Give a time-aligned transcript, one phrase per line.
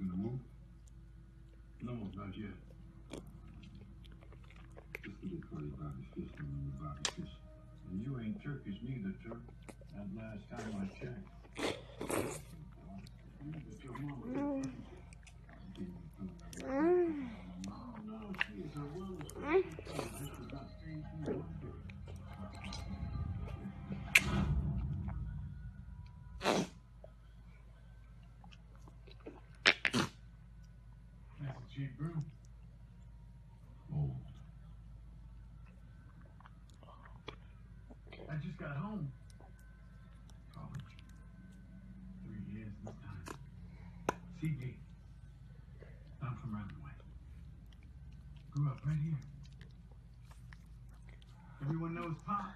[0.00, 0.40] In the room?
[1.82, 2.54] No, not yet.
[5.02, 7.34] Just a little call you Bobby Fish when you Bobby Fish.
[7.90, 9.42] And you ain't Turkish neither, Turk.
[9.96, 11.26] That last time I checked.
[31.78, 31.90] Cheap.
[33.94, 34.10] Old.
[38.28, 39.12] I just got home.
[40.52, 40.90] College.
[42.26, 43.24] Three years this time.
[44.42, 44.74] CB.
[46.20, 46.90] I'm from around the way.
[48.50, 49.18] Grew up right here.
[51.62, 52.54] Everyone knows Pop.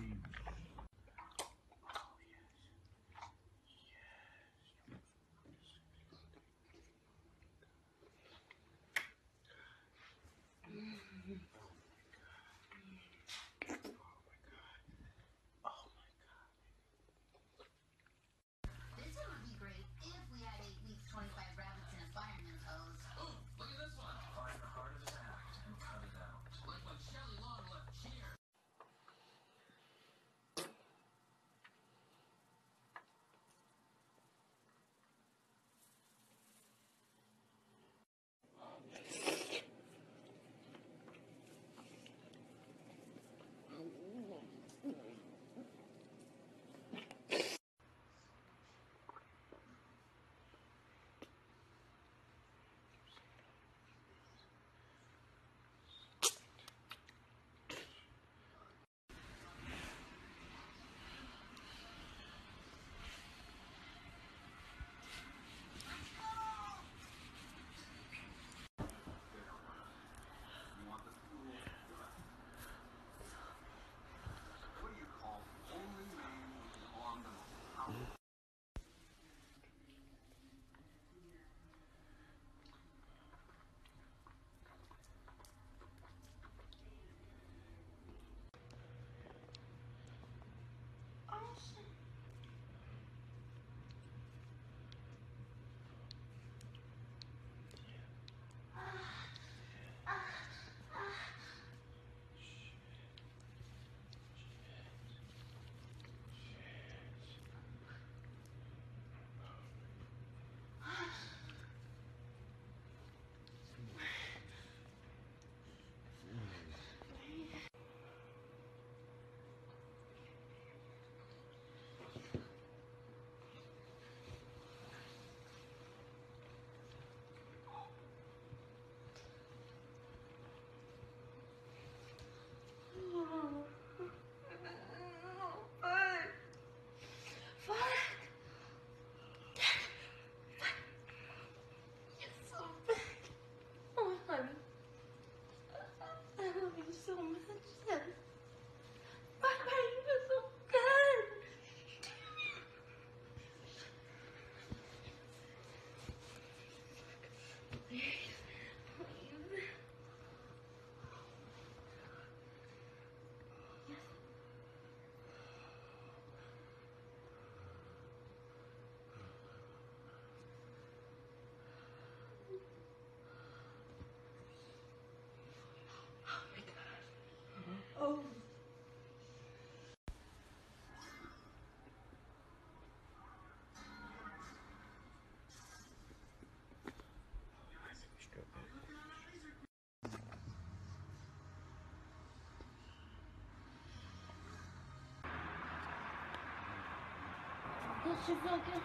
[198.16, 198.82] Does she feel good?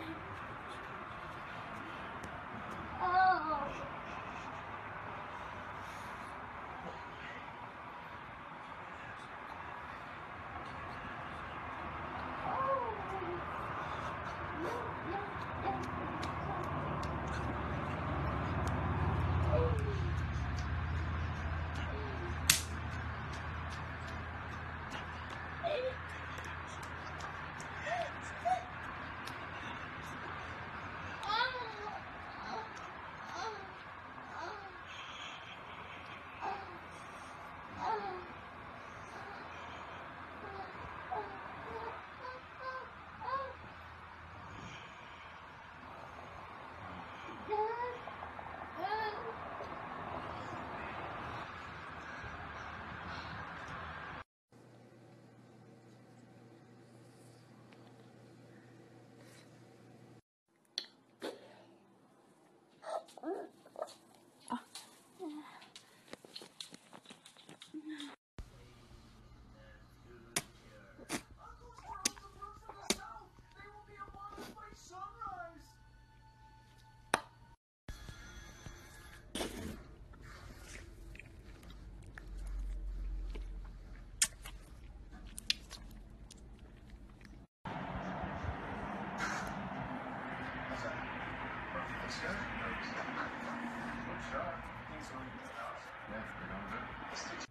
[3.00, 3.99] Oh.
[96.10, 97.49] Yeah, we're doing good.